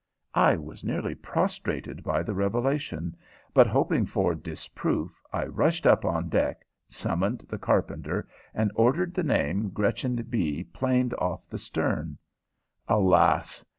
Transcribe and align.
I 0.33 0.55
was 0.55 0.83
nearly 0.83 1.13
prostrated 1.13 2.01
by 2.03 2.23
the 2.23 2.33
revelation, 2.33 3.15
but, 3.53 3.67
hoping 3.67 4.07
for 4.07 4.33
disproof, 4.33 5.21
I 5.31 5.45
rushed 5.45 5.85
up 5.85 6.05
on 6.05 6.27
deck, 6.27 6.65
summoned 6.87 7.41
the 7.47 7.59
carpenter, 7.59 8.27
and 8.55 8.71
ordered 8.73 9.13
the 9.13 9.21
name 9.21 9.69
Gretchen 9.69 10.15
B. 10.27 10.63
planed 10.63 11.13
off 11.19 11.47
the 11.47 11.59
stern. 11.59 12.17
Alas! 12.87 13.63